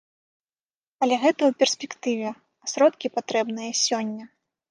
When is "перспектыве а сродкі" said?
1.59-3.07